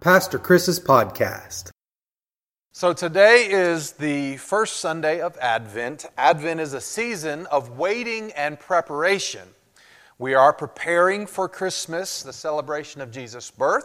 [0.00, 1.72] Pastor Chris's podcast.
[2.72, 6.06] So, today is the first Sunday of Advent.
[6.16, 9.46] Advent is a season of waiting and preparation.
[10.18, 13.84] We are preparing for Christmas, the celebration of Jesus' birth,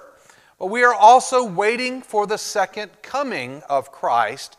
[0.58, 4.56] but we are also waiting for the second coming of Christ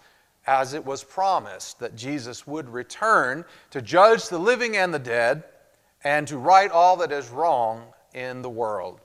[0.47, 5.45] as it was promised that Jesus would return to judge the living and the dead
[6.05, 9.01] and to right all that is wrong in the world.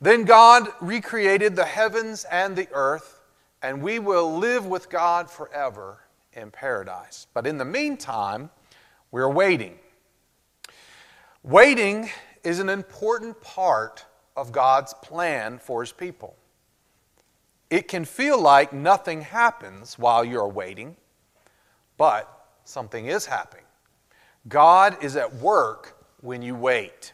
[0.00, 3.20] Then God recreated the heavens and the earth,
[3.62, 5.98] and we will live with God forever
[6.32, 7.26] in paradise.
[7.34, 8.50] But in the meantime,
[9.10, 9.78] we're waiting.
[11.42, 12.10] Waiting
[12.44, 14.04] is an important part
[14.36, 16.36] of God's plan for His people.
[17.70, 20.96] It can feel like nothing happens while you're waiting,
[21.96, 23.64] but something is happening.
[24.48, 27.12] God is at work when you wait.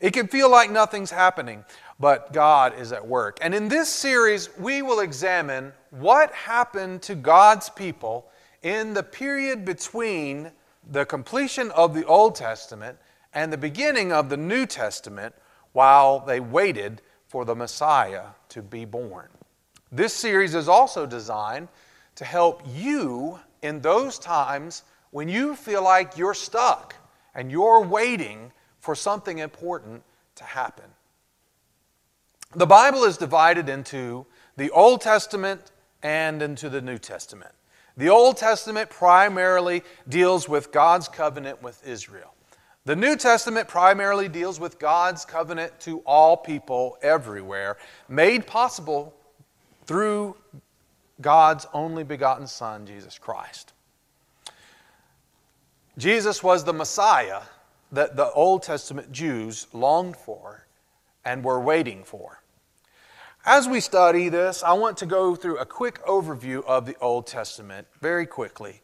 [0.00, 1.64] It can feel like nothing's happening,
[2.00, 3.38] but God is at work.
[3.42, 8.26] And in this series, we will examine what happened to God's people
[8.62, 10.50] in the period between
[10.90, 12.98] the completion of the Old Testament
[13.34, 15.34] and the beginning of the New Testament
[15.72, 19.28] while they waited for the Messiah to be born.
[19.92, 21.68] This series is also designed
[22.16, 26.94] to help you in those times when you feel like you're stuck
[27.34, 30.02] and you're waiting for something important
[30.36, 30.89] to happen.
[32.56, 35.70] The Bible is divided into the Old Testament
[36.02, 37.52] and into the New Testament.
[37.96, 42.34] The Old Testament primarily deals with God's covenant with Israel.
[42.86, 47.76] The New Testament primarily deals with God's covenant to all people everywhere,
[48.08, 49.14] made possible
[49.86, 50.36] through
[51.20, 53.74] God's only begotten Son, Jesus Christ.
[55.98, 57.42] Jesus was the Messiah
[57.92, 60.66] that the Old Testament Jews longed for
[61.24, 62.39] and were waiting for.
[63.46, 67.26] As we study this, I want to go through a quick overview of the Old
[67.26, 68.82] Testament very quickly.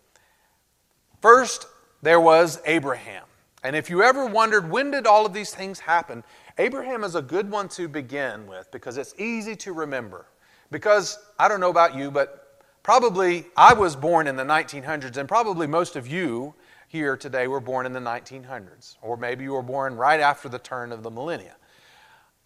[1.21, 1.67] First,
[2.01, 3.25] there was Abraham.
[3.63, 6.25] And if you ever wondered when did all of these things happen,
[6.57, 10.25] Abraham is a good one to begin with because it's easy to remember.
[10.71, 15.29] Because I don't know about you, but probably I was born in the 1900s, and
[15.29, 16.55] probably most of you
[16.89, 20.59] here today were born in the 1900s, or maybe you were born right after the
[20.59, 21.57] turn of the millennia.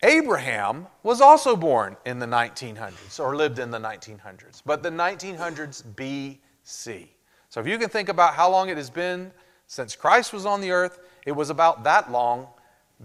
[0.02, 5.82] Abraham was also born in the 1900s or lived in the 1900s, but the 1900s
[5.94, 7.08] BC.
[7.50, 9.30] So if you can think about how long it has been
[9.66, 12.46] since Christ was on the earth, it was about that long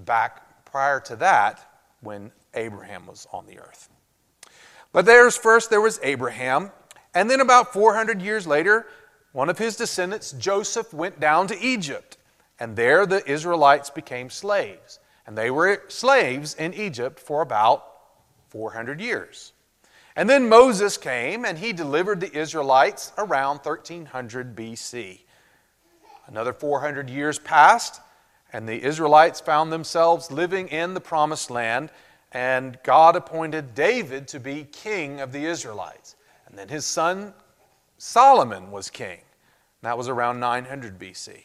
[0.06, 1.70] back prior to that
[2.02, 3.90] when Abraham was on the earth.
[4.94, 6.72] But there's first there was Abraham,
[7.14, 8.88] and then about 400 years later,
[9.34, 12.18] one of his descendants, Joseph, went down to Egypt,
[12.58, 15.00] and there the Israelites became slaves.
[15.28, 17.84] And they were slaves in Egypt for about
[18.50, 19.54] 400 years.
[20.16, 25.20] And then Moses came and he delivered the Israelites around 1300 BC.
[26.28, 28.02] Another 400 years passed,
[28.54, 31.92] and the Israelites found themselves living in the promised land,
[32.32, 36.16] and God appointed David to be king of the Israelites.
[36.48, 37.34] And then his son
[37.98, 39.20] Solomon was king.
[39.82, 41.44] That was around 900 BC.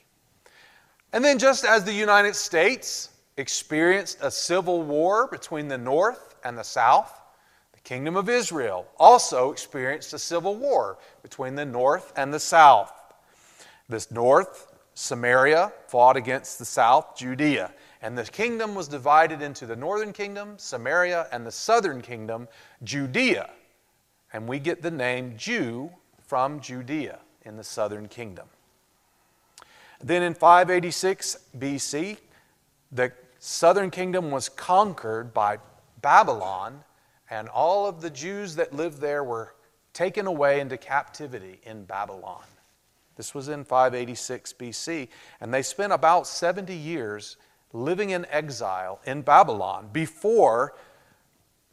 [1.13, 3.11] And then, just as the United States
[3.41, 7.21] experienced a civil war between the north and the south.
[7.73, 12.93] The kingdom of Israel also experienced a civil war between the north and the south.
[13.89, 17.73] This north, Samaria, fought against the south, Judea.
[18.03, 22.49] And the kingdom was divided into the northern kingdom, Samaria, and the southern kingdom,
[22.83, 23.51] Judea.
[24.33, 25.91] And we get the name Jew
[26.27, 28.47] from Judea in the southern kingdom.
[30.03, 32.19] Then in 586 BC,
[32.93, 35.59] the southern kingdom was conquered by
[36.01, 36.85] Babylon,
[37.29, 39.55] and all of the Jews that lived there were
[39.93, 42.45] taken away into captivity in Babylon.
[43.17, 45.09] This was in 586 BC,
[45.41, 47.37] and they spent about 70 years
[47.73, 50.75] living in exile in Babylon before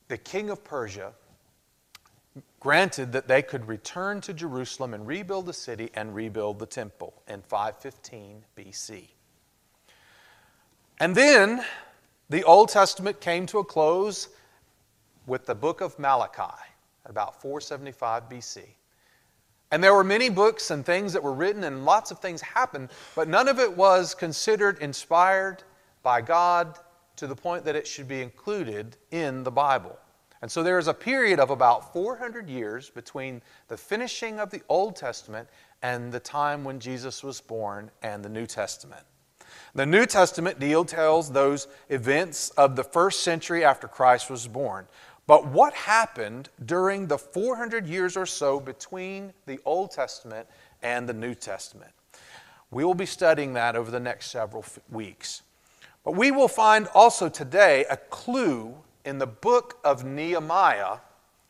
[0.07, 1.13] the king of Persia
[2.59, 7.13] granted that they could return to Jerusalem and rebuild the city and rebuild the temple
[7.27, 9.09] in 515 BC.
[10.99, 11.63] And then
[12.29, 14.29] the Old Testament came to a close
[15.27, 16.41] with the book of Malachi
[17.05, 18.63] at about 475 BC.
[19.69, 22.89] And there were many books and things that were written, and lots of things happened,
[23.15, 25.63] but none of it was considered inspired
[26.03, 26.79] by God
[27.17, 29.97] to the point that it should be included in the Bible.
[30.41, 34.61] And so there is a period of about 400 years between the finishing of the
[34.69, 35.49] Old Testament
[35.81, 39.03] and the time when Jesus was born and the New Testament.
[39.77, 44.87] The New Testament deal tells those events of the first century after Christ was born.
[45.27, 50.47] But what happened during the 400 years or so between the Old Testament
[50.81, 51.91] and the New Testament?
[52.71, 55.43] We will be studying that over the next several f- weeks.
[56.03, 58.73] But we will find also today a clue
[59.05, 60.97] in the book of Nehemiah,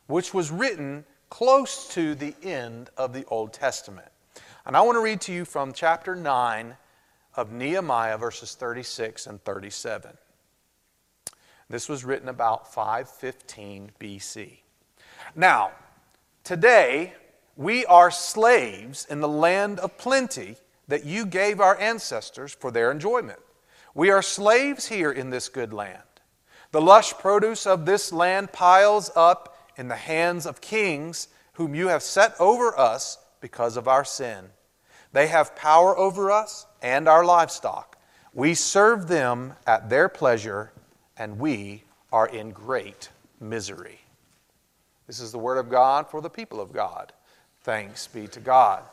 [0.07, 4.09] which was written close to the end of the Old Testament.
[4.65, 6.75] And I want to read to you from chapter 9
[7.37, 10.17] of Nehemiah, verses 36 and 37.
[11.69, 14.57] This was written about 515 BC.
[15.35, 15.71] Now,
[16.43, 17.13] today,
[17.55, 20.55] we are slaves in the land of plenty
[20.87, 23.39] that you gave our ancestors for their enjoyment.
[23.93, 26.03] We are slaves here in this good land.
[26.71, 31.87] The lush produce of this land piles up in the hands of kings whom you
[31.87, 34.45] have set over us because of our sin.
[35.11, 37.97] They have power over us and our livestock.
[38.33, 40.71] We serve them at their pleasure,
[41.17, 43.09] and we are in great
[43.39, 43.99] misery.
[45.07, 47.13] This is the word of God for the people of God.
[47.61, 48.83] Thanks be to God.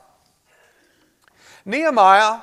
[1.65, 2.41] Nehemiah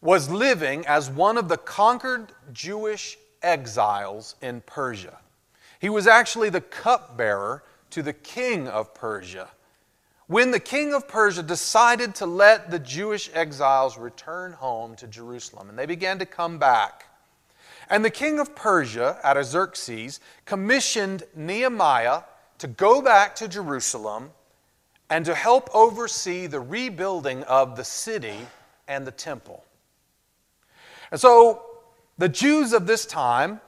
[0.00, 5.18] was living as one of the conquered Jewish exiles in Persia.
[5.80, 9.48] He was actually the cupbearer to the king of Persia.
[10.28, 15.70] When the king of Persia decided to let the Jewish exiles return home to Jerusalem,
[15.70, 17.06] and they began to come back,
[17.88, 22.22] and the king of Persia, Artaxerxes, commissioned Nehemiah
[22.58, 24.30] to go back to Jerusalem
[25.08, 28.46] and to help oversee the rebuilding of the city
[28.86, 29.64] and the temple.
[31.10, 31.62] And so
[32.18, 33.62] the Jews of this time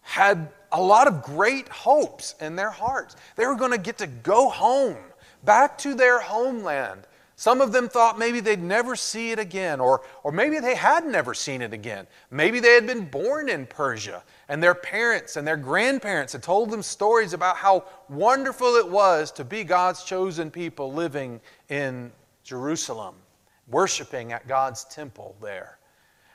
[0.00, 3.14] had a lot of great hopes in their hearts.
[3.36, 4.96] They were going to get to go home,
[5.44, 7.06] back to their homeland.
[7.36, 11.04] Some of them thought maybe they'd never see it again, or, or maybe they had
[11.04, 12.06] never seen it again.
[12.30, 16.70] Maybe they had been born in Persia, and their parents and their grandparents had told
[16.70, 22.12] them stories about how wonderful it was to be God's chosen people living in
[22.44, 23.16] Jerusalem,
[23.66, 25.78] worshiping at God's temple there.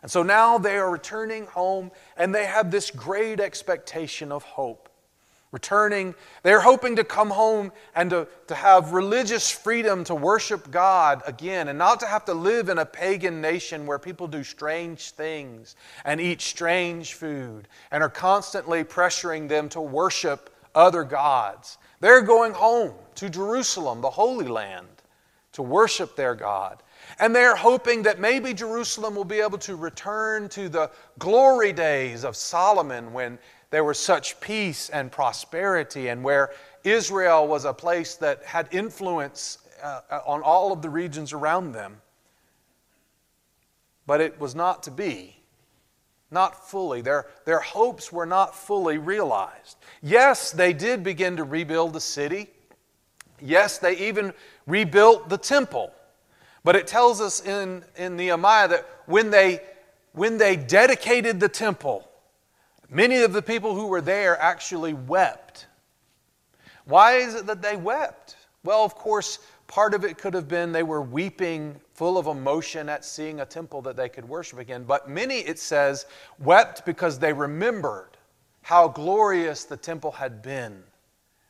[0.02, 4.87] And so now they are returning home, and they have this great expectation of hope
[5.52, 6.14] returning.
[6.44, 11.68] They're hoping to come home and to, to have religious freedom to worship God again
[11.68, 15.76] and not to have to live in a pagan nation where people do strange things
[16.04, 21.78] and eat strange food and are constantly pressuring them to worship other gods.
[22.00, 24.88] They're going home to Jerusalem, the Holy Land,
[25.54, 26.84] to worship their God.
[27.20, 32.24] And they're hoping that maybe Jerusalem will be able to return to the glory days
[32.24, 33.40] of Solomon when
[33.70, 36.52] there was such peace and prosperity, and where
[36.84, 41.74] Israel was a place that had influence uh, uh, on all of the regions around
[41.74, 42.02] them.
[44.06, 45.36] But it was not to be.
[46.32, 47.02] Not fully.
[47.02, 49.78] Their, their hopes were not fully realized.
[50.02, 52.50] Yes, they did begin to rebuild the city.
[53.42, 54.34] Yes, they even
[54.66, 55.92] rebuilt the temple.
[56.64, 59.62] But it tells us in, in Nehemiah that when they,
[60.14, 62.10] when they dedicated the temple,
[62.90, 65.68] Many of the people who were there actually wept.
[66.86, 68.38] Why is it that they wept?
[68.64, 72.88] Well, of course, part of it could have been they were weeping full of emotion
[72.88, 74.84] at seeing a temple that they could worship again.
[74.84, 76.06] But many, it says,
[76.40, 78.18] wept because they remembered
[78.62, 80.84] how glorious the temple had been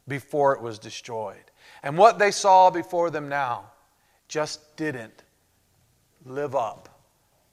[0.08, 1.52] before it was destroyed.
[1.84, 3.72] And what they saw before them now
[4.28, 5.24] just didn't
[6.26, 7.02] live up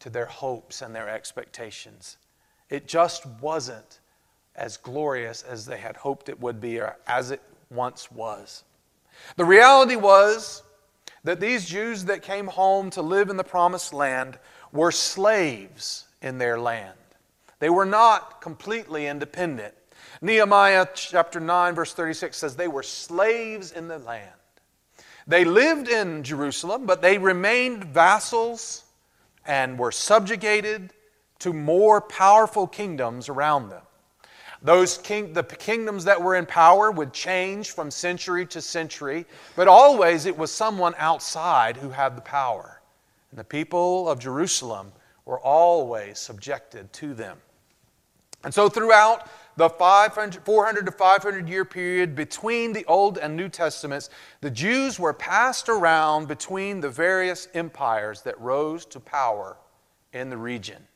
[0.00, 2.16] to their hopes and their expectations.
[2.71, 4.00] It just wasn't
[4.56, 8.64] as glorious as they had hoped it would be or as it once was.
[9.37, 10.62] The reality was
[11.25, 14.38] that these Jews that came home to live in the promised land
[14.73, 16.99] were slaves in their land.
[17.59, 19.75] They were not completely independent.
[20.21, 24.30] Nehemiah chapter 9, verse 36 says they were slaves in the land.
[25.26, 28.85] They lived in Jerusalem, but they remained vassals
[29.47, 30.92] and were subjugated
[31.44, 33.82] to more powerful kingdoms around them.
[34.62, 39.68] Those king, the kingdoms that were in power would change from century to century, but
[39.68, 42.80] always it was someone outside who had the power.
[43.30, 44.90] And the people of Jerusalem
[45.26, 47.36] were always subjected to them.
[48.42, 53.50] And so throughout the 500, 400 to 500 year period between the Old and New
[53.50, 54.08] Testaments,
[54.40, 59.58] the Jews were passed around between the various empires that rose to power
[60.14, 60.86] in the region.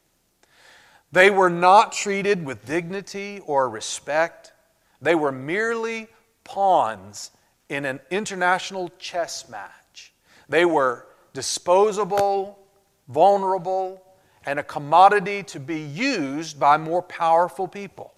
[1.11, 4.53] They were not treated with dignity or respect.
[5.01, 6.09] They were merely
[6.45, 7.31] pawns
[7.69, 10.13] in an international chess match.
[10.49, 12.59] They were disposable,
[13.09, 14.03] vulnerable,
[14.45, 18.15] and a commodity to be used by more powerful people.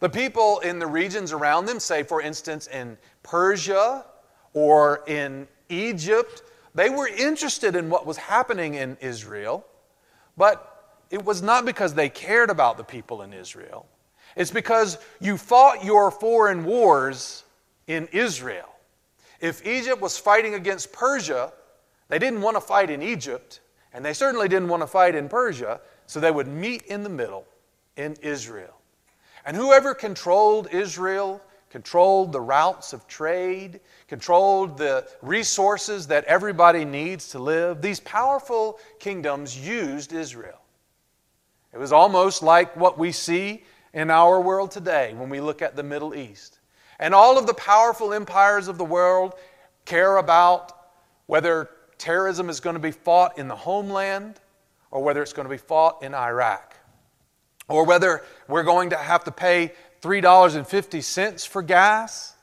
[0.00, 4.04] The people in the regions around them, say for instance in Persia
[4.52, 6.42] or in Egypt,
[6.74, 9.64] they were interested in what was happening in Israel,
[10.36, 10.71] but
[11.12, 13.86] it was not because they cared about the people in Israel.
[14.34, 17.44] It's because you fought your foreign wars
[17.86, 18.68] in Israel.
[19.38, 21.52] If Egypt was fighting against Persia,
[22.08, 23.60] they didn't want to fight in Egypt,
[23.92, 27.10] and they certainly didn't want to fight in Persia, so they would meet in the
[27.10, 27.44] middle
[27.98, 28.80] in Israel.
[29.44, 37.30] And whoever controlled Israel controlled the routes of trade, controlled the resources that everybody needs
[37.30, 37.80] to live.
[37.80, 40.61] These powerful kingdoms used Israel.
[41.72, 43.64] It was almost like what we see
[43.94, 46.58] in our world today when we look at the Middle East.
[46.98, 49.34] And all of the powerful empires of the world
[49.84, 50.72] care about
[51.26, 54.40] whether terrorism is going to be fought in the homeland
[54.90, 56.76] or whether it's going to be fought in Iraq
[57.68, 62.34] or whether we're going to have to pay $3.50 for gas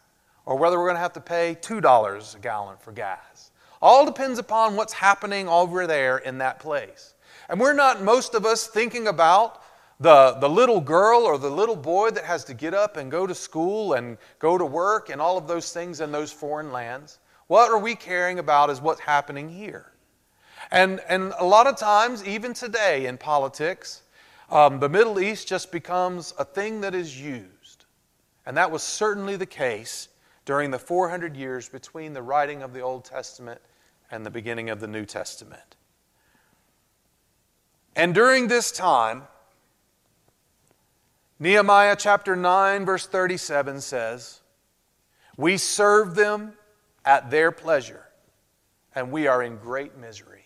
[0.45, 3.51] or whether we're going to have to pay $2 a gallon for gas.
[3.81, 7.13] All depends upon what's happening over there in that place.
[7.49, 9.63] And we're not, most of us, thinking about
[9.99, 13.27] the, the little girl or the little boy that has to get up and go
[13.27, 17.17] to school and go to work and all of those things in those foreign lands.
[17.47, 19.91] What are we caring about is what's happening here.
[20.71, 24.03] And, and a lot of times, even today in politics,
[24.51, 27.85] um, the Middle East just becomes a thing that is used.
[28.45, 30.09] And that was certainly the case
[30.45, 33.59] during the 400 years between the writing of the Old Testament
[34.11, 35.75] and the beginning of the New Testament.
[37.99, 39.23] And during this time,
[41.37, 44.39] Nehemiah chapter 9, verse 37 says,
[45.35, 46.53] We serve them
[47.03, 48.05] at their pleasure,
[48.95, 50.45] and we are in great misery.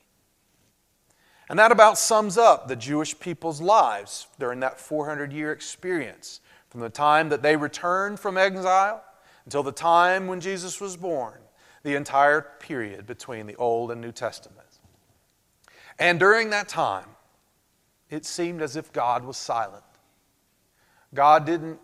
[1.48, 6.40] And that about sums up the Jewish people's lives during that 400 year experience,
[6.72, 9.04] from the time that they returned from exile
[9.46, 11.38] until the time when Jesus was born,
[11.84, 14.80] the entire period between the Old and New Testaments.
[16.00, 17.06] And during that time,
[18.14, 19.84] it seemed as if God was silent.
[21.14, 21.80] God didn't,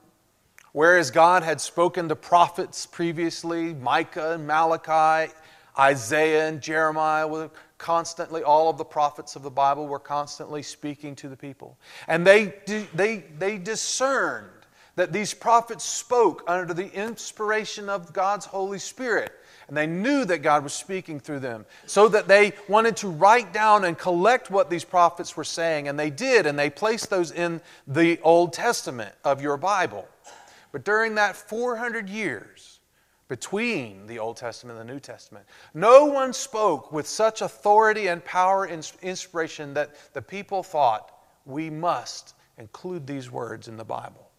[0.73, 5.33] whereas God had spoken to prophets previously, Micah and Malachi,
[5.77, 11.15] Isaiah and Jeremiah were constantly, all of the prophets of the Bible were constantly speaking
[11.15, 11.77] to the people.
[12.07, 12.53] And they,
[12.93, 14.49] they, they discerned
[14.95, 19.31] that these prophets spoke under the inspiration of God's Holy Spirit.
[19.69, 23.53] And they knew that God was speaking through them, so that they wanted to write
[23.53, 25.87] down and collect what these prophets were saying.
[25.87, 30.07] And they did, and they placed those in the Old Testament of your Bible.
[30.71, 32.79] But during that 400 years,
[33.29, 35.45] between the Old Testament and the New Testament.
[35.75, 41.11] No one spoke with such authority and power and inspiration that the people thought,
[41.45, 44.29] we must include these words in the Bible.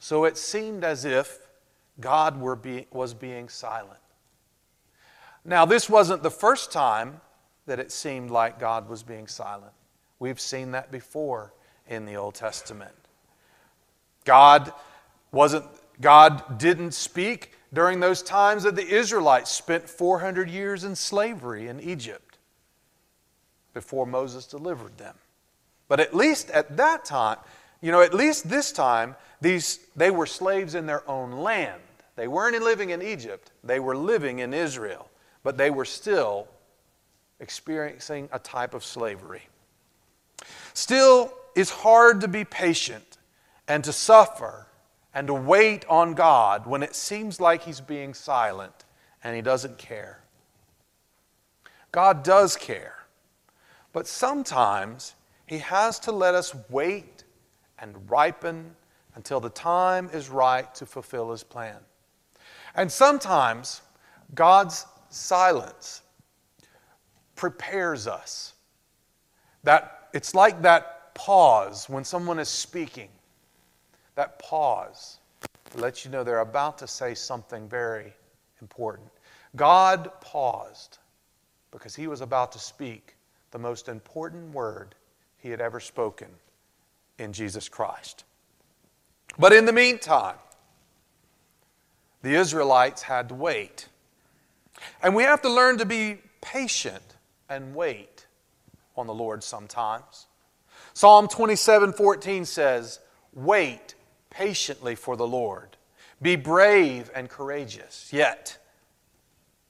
[0.00, 1.38] So it seemed as if
[2.00, 4.00] God be, was being silent.
[5.44, 7.20] Now, this wasn't the first time
[7.66, 9.72] that it seemed like God was being silent.
[10.18, 11.52] We've seen that before
[11.88, 12.94] in the Old Testament.
[14.24, 14.72] God
[15.32, 15.64] wasn't
[16.00, 21.80] God didn't speak during those times that the Israelites spent 400 years in slavery in
[21.80, 22.38] Egypt
[23.72, 25.14] before Moses delivered them.
[25.88, 27.38] But at least at that time,
[27.80, 31.80] you know, at least this time, these, they were slaves in their own land.
[32.16, 35.08] They weren't living in Egypt, they were living in Israel,
[35.42, 36.48] but they were still
[37.40, 39.42] experiencing a type of slavery.
[40.74, 43.18] Still, it's hard to be patient
[43.68, 44.66] and to suffer
[45.14, 48.84] and to wait on God when it seems like He's being silent
[49.22, 50.20] and He doesn't care.
[51.90, 53.04] God does care,
[53.92, 55.14] but sometimes
[55.46, 57.24] He has to let us wait
[57.78, 58.74] and ripen
[59.14, 61.76] until the time is right to fulfill His plan.
[62.74, 63.82] And sometimes
[64.34, 66.02] God's silence
[67.36, 68.54] prepares us.
[69.64, 73.08] That it's like that pause when someone is speaking
[74.14, 75.18] that pause
[75.74, 78.12] lets you know they're about to say something very
[78.60, 79.08] important.
[79.56, 80.98] God paused
[81.70, 83.16] because he was about to speak
[83.50, 84.94] the most important word
[85.38, 86.28] he had ever spoken
[87.18, 88.24] in Jesus Christ.
[89.38, 90.36] But in the meantime,
[92.22, 93.88] the Israelites had to wait.
[95.02, 97.16] And we have to learn to be patient
[97.48, 98.26] and wait
[98.96, 100.26] on the Lord sometimes.
[100.94, 103.00] Psalm 27 14 says,
[103.32, 103.94] Wait
[104.30, 105.76] patiently for the Lord.
[106.20, 108.58] Be brave and courageous, yet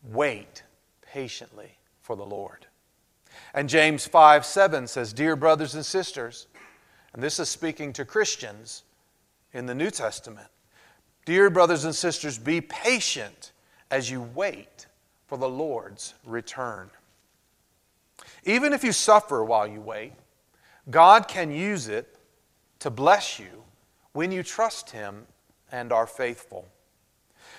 [0.02, 0.62] wait
[1.00, 2.66] patiently for the Lord.
[3.54, 6.46] And James 5 7 says, Dear brothers and sisters,
[7.12, 8.82] and this is speaking to Christians
[9.52, 10.48] in the New Testament,
[11.24, 13.52] Dear brothers and sisters, be patient
[13.90, 14.86] as you wait
[15.32, 16.90] for the Lord's return.
[18.44, 20.12] Even if you suffer while you wait,
[20.90, 22.18] God can use it
[22.80, 23.64] to bless you
[24.12, 25.24] when you trust Him
[25.70, 26.68] and are faithful.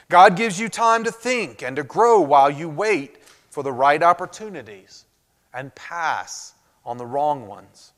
[0.07, 3.17] God gives you time to think and to grow while you wait
[3.49, 5.05] for the right opportunities
[5.51, 6.53] and pass
[6.85, 7.93] on the wrong ones.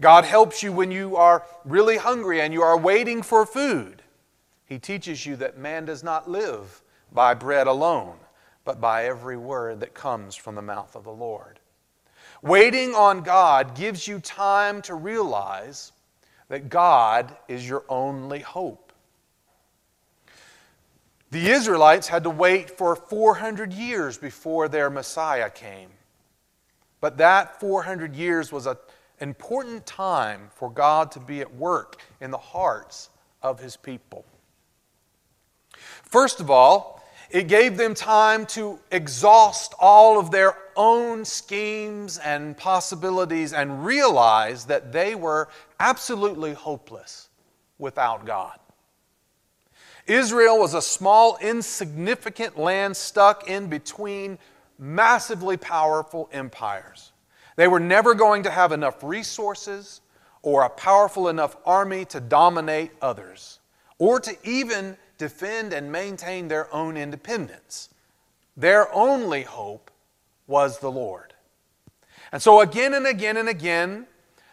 [0.00, 4.02] God helps you when you are really hungry and you are waiting for food.
[4.66, 8.18] He teaches you that man does not live by bread alone,
[8.64, 11.60] but by every word that comes from the mouth of the Lord.
[12.42, 15.92] Waiting on God gives you time to realize
[16.48, 18.92] that God is your only hope.
[21.30, 25.90] The Israelites had to wait for 400 years before their Messiah came.
[27.00, 28.76] But that 400 years was an
[29.20, 33.10] important time for God to be at work in the hearts
[33.42, 34.24] of his people.
[36.02, 37.03] First of all,
[37.34, 44.66] it gave them time to exhaust all of their own schemes and possibilities and realize
[44.66, 45.48] that they were
[45.80, 47.30] absolutely hopeless
[47.76, 48.56] without God.
[50.06, 54.38] Israel was a small, insignificant land stuck in between
[54.78, 57.10] massively powerful empires.
[57.56, 60.02] They were never going to have enough resources
[60.42, 63.58] or a powerful enough army to dominate others,
[63.98, 67.88] or to even defend and maintain their own independence.
[68.56, 69.90] Their only hope
[70.46, 71.34] was the Lord.
[72.32, 74.06] And so, again and again and again,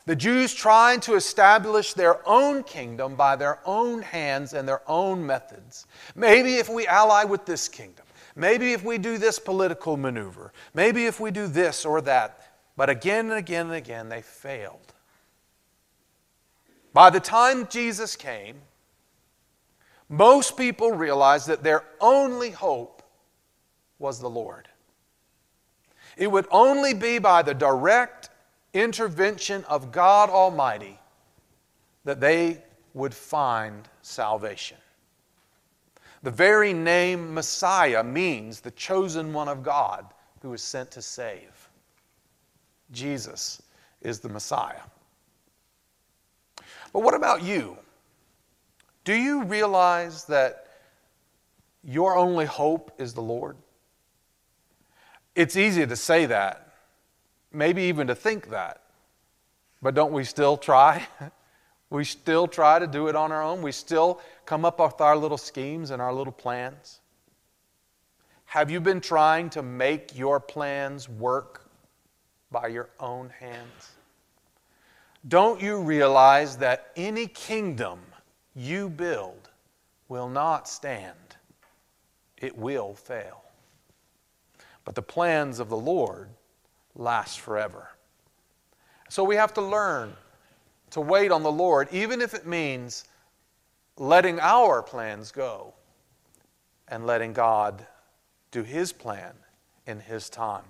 [0.05, 5.25] the Jews tried to establish their own kingdom by their own hands and their own
[5.25, 5.85] methods.
[6.15, 11.05] Maybe if we ally with this kingdom, maybe if we do this political maneuver, maybe
[11.05, 12.55] if we do this or that.
[12.75, 14.93] But again and again and again, they failed.
[16.93, 18.55] By the time Jesus came,
[20.11, 23.01] most people realized that their only hope
[23.97, 24.67] was the Lord.
[26.17, 28.29] It would only be by the direct
[28.73, 30.99] intervention of God Almighty
[32.03, 32.61] that they
[32.93, 34.77] would find salvation.
[36.23, 40.05] The very name Messiah means the chosen one of God
[40.41, 41.69] who is sent to save.
[42.91, 43.61] Jesus
[44.01, 44.81] is the Messiah.
[46.91, 47.77] But what about you?
[49.03, 50.67] Do you realize that
[51.83, 53.57] your only hope is the Lord?
[55.35, 56.73] It's easy to say that,
[57.51, 58.81] maybe even to think that.
[59.81, 61.07] But don't we still try?
[61.89, 63.61] we still try to do it on our own.
[63.61, 66.99] We still come up with our little schemes and our little plans.
[68.45, 71.69] Have you been trying to make your plans work
[72.51, 73.91] by your own hands?
[75.27, 77.99] Don't you realize that any kingdom
[78.55, 79.49] you build
[80.07, 81.15] will not stand?
[82.37, 83.43] It will fail.
[84.83, 86.29] But the plans of the Lord
[86.95, 87.89] last forever.
[89.09, 90.13] So we have to learn
[90.91, 93.05] to wait on the Lord, even if it means
[93.97, 95.73] letting our plans go
[96.87, 97.85] and letting God
[98.51, 99.33] do His plan
[99.85, 100.65] in His time.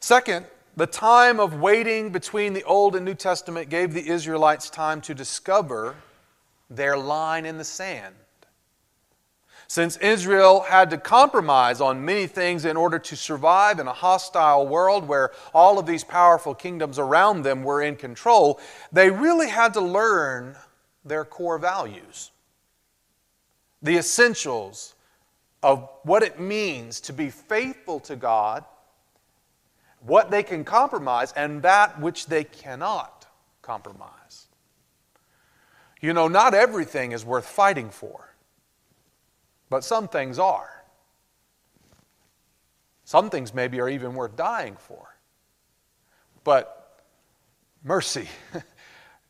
[0.00, 5.00] Second, the time of waiting between the Old and New Testament gave the Israelites time
[5.02, 5.96] to discover
[6.68, 8.14] their line in the sand.
[9.66, 14.66] Since Israel had to compromise on many things in order to survive in a hostile
[14.66, 18.58] world where all of these powerful kingdoms around them were in control,
[18.90, 20.56] they really had to learn
[21.04, 22.32] their core values,
[23.80, 24.94] the essentials
[25.62, 28.64] of what it means to be faithful to God,
[30.00, 33.26] what they can compromise, and that which they cannot
[33.62, 34.46] compromise.
[36.00, 38.34] You know, not everything is worth fighting for.
[39.68, 40.84] But some things are.
[43.04, 45.14] Some things maybe are even worth dying for.
[46.42, 47.02] But
[47.84, 48.28] mercy,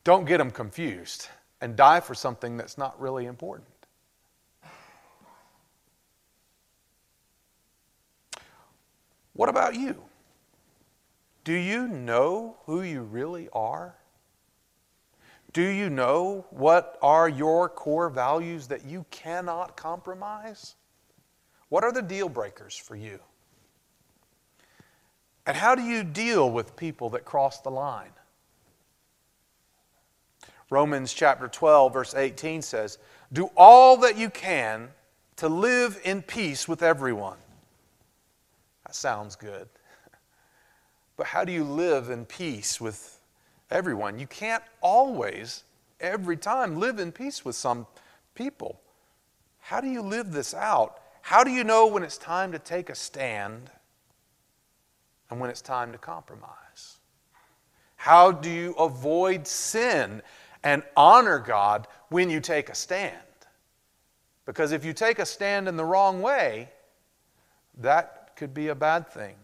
[0.03, 1.27] don't get them confused
[1.59, 3.67] and die for something that's not really important.
[9.33, 10.01] What about you?
[11.43, 13.95] Do you know who you really are?
[15.53, 20.75] Do you know what are your core values that you cannot compromise?
[21.69, 23.19] What are the deal breakers for you?
[25.45, 28.11] And how do you deal with people that cross the line?
[30.69, 32.97] Romans chapter 12, verse 18 says,
[33.33, 34.89] Do all that you can
[35.37, 37.37] to live in peace with everyone.
[38.85, 39.67] That sounds good.
[41.21, 43.21] But how do you live in peace with
[43.69, 44.17] everyone.
[44.17, 45.65] You can't always
[45.99, 47.85] every time live in peace with some
[48.33, 48.81] people.
[49.59, 50.99] How do you live this out?
[51.21, 53.69] How do you know when it's time to take a stand
[55.29, 56.97] and when it's time to compromise?
[57.97, 60.23] How do you avoid sin
[60.63, 63.15] and honor God when you take a stand?
[64.47, 66.69] Because if you take a stand in the wrong way,
[67.77, 69.35] that could be a bad thing.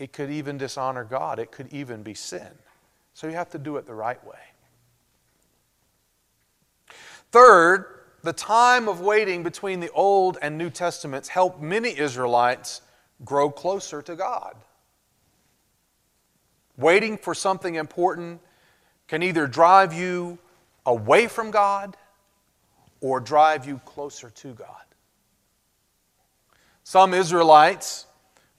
[0.00, 2.48] It could even dishonor God, it could even be sin.
[3.12, 4.38] So you have to do it the right way.
[7.30, 7.84] Third,
[8.22, 12.80] the time of waiting between the Old and New Testaments helped many Israelites
[13.26, 14.54] grow closer to God.
[16.78, 18.40] Waiting for something important
[19.06, 20.38] can either drive you
[20.86, 21.94] away from God
[23.02, 24.66] or drive you closer to God.
[26.84, 28.06] Some Israelites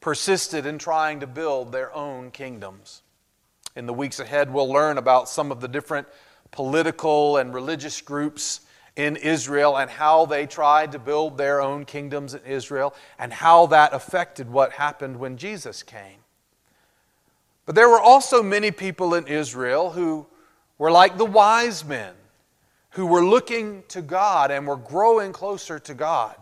[0.02, 3.04] persisted in trying to build their own kingdoms.
[3.76, 6.08] In the weeks ahead, we'll learn about some of the different
[6.52, 8.62] political and religious groups
[8.98, 13.68] in Israel and how they tried to build their own kingdoms in Israel and how
[13.68, 16.20] that affected what happened when Jesus came.
[17.66, 20.26] But there were also many people in Israel who
[20.78, 22.14] were like the wise men,
[22.92, 26.36] who were looking to God and were growing closer to God.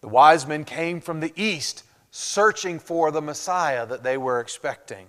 [0.00, 1.82] The wise men came from the east
[2.16, 5.04] searching for the Messiah that they were expecting.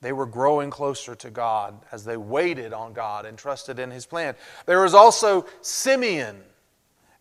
[0.00, 4.04] They were growing closer to God as they waited on God and trusted in His
[4.04, 4.34] plan.
[4.66, 6.42] There was also Simeon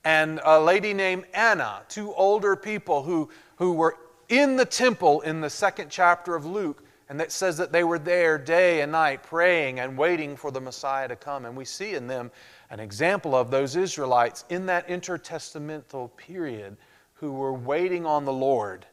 [0.03, 3.95] and a lady named Anna, two older people who, who were
[4.27, 6.83] in the temple in the second chapter of Luke.
[7.09, 10.59] And that says that they were there day and night praying and waiting for the
[10.59, 11.45] Messiah to come.
[11.45, 12.31] And we see in them
[12.71, 16.75] an example of those Israelites in that intertestamental period
[17.19, 18.85] who were waiting on the Lord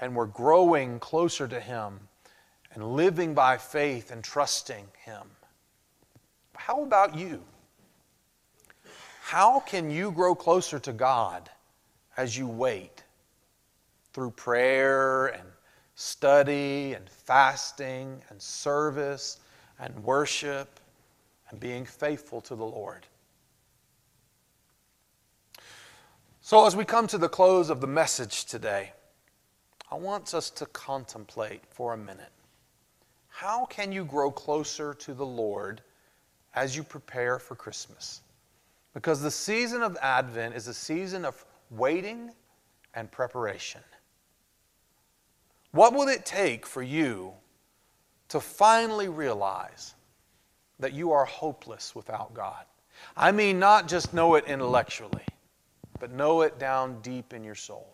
[0.00, 2.00] and were growing closer to Him
[2.72, 5.22] and living by faith and trusting Him.
[6.56, 7.42] How about you?
[9.22, 11.50] How can you grow closer to God
[12.16, 13.04] as you wait
[14.12, 15.44] through prayer and
[15.94, 19.38] study and fasting and service
[19.78, 20.80] and worship
[21.50, 23.06] and being faithful to the Lord?
[26.50, 28.92] So, as we come to the close of the message today,
[29.88, 32.32] I want us to contemplate for a minute
[33.28, 35.80] how can you grow closer to the Lord
[36.56, 38.22] as you prepare for Christmas?
[38.94, 42.32] Because the season of Advent is a season of waiting
[42.94, 43.82] and preparation.
[45.70, 47.32] What will it take for you
[48.28, 49.94] to finally realize
[50.80, 52.64] that you are hopeless without God?
[53.16, 55.22] I mean, not just know it intellectually,
[56.00, 57.92] but know it down deep in your soul.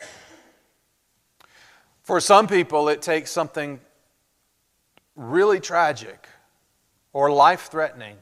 [2.02, 3.80] For some people, it takes something
[5.16, 6.28] really tragic
[7.12, 8.16] or life threatening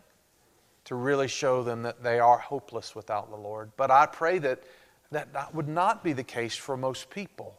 [0.85, 3.71] to really show them that they are hopeless without the Lord.
[3.77, 4.63] But I pray that,
[5.11, 7.59] that that would not be the case for most people.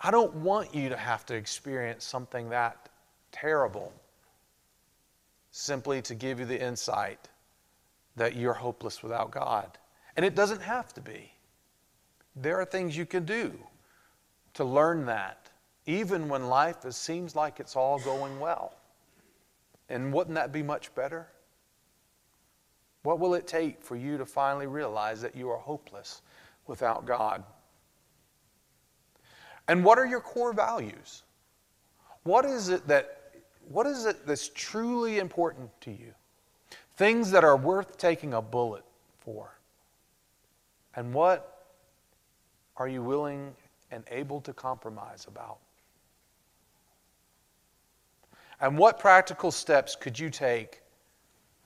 [0.00, 2.88] I don't want you to have to experience something that
[3.32, 3.92] terrible
[5.50, 7.28] simply to give you the insight
[8.16, 9.78] that you're hopeless without God.
[10.16, 11.32] And it doesn't have to be.
[12.36, 13.52] There are things you can do
[14.54, 15.50] to learn that
[15.86, 18.74] even when life is, seems like it's all going well.
[19.88, 21.26] And wouldn't that be much better?
[23.02, 26.22] What will it take for you to finally realize that you are hopeless
[26.66, 27.42] without God?
[29.68, 31.22] And what are your core values?
[32.24, 33.16] What is it that
[33.68, 36.12] what is it that's truly important to you?
[36.96, 38.84] Things that are worth taking a bullet
[39.20, 39.56] for.
[40.96, 41.59] And what
[42.80, 43.54] are you willing
[43.90, 45.58] and able to compromise about?
[48.58, 50.80] And what practical steps could you take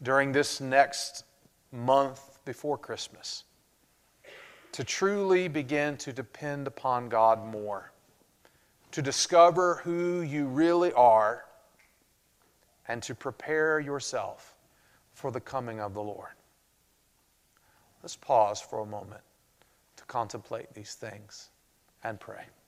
[0.03, 1.25] during this next
[1.71, 3.45] month before Christmas
[4.73, 7.93] to truly begin to depend upon God more?
[8.91, 11.45] To discover who you really are
[12.89, 14.57] and to prepare yourself
[15.13, 16.33] for the coming of the Lord.
[18.03, 19.23] Let's pause for a moment
[20.07, 21.51] contemplate these things
[22.03, 22.45] and pray.